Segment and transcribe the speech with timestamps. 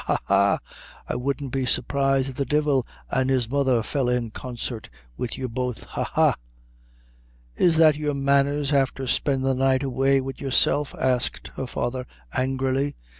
[0.07, 0.57] ha!
[1.07, 5.47] I wouldn't be surprised if the divil an' his mother fell in consate wid you
[5.47, 5.83] both!
[5.83, 6.05] ha!
[6.15, 6.35] ha!"
[7.55, 12.95] "Is that your manners, afther spendin' the night away wid yourself?" asked her father, angrily.